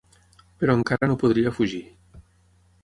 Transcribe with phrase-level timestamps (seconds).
[0.63, 1.85] Però encara no podria fugir.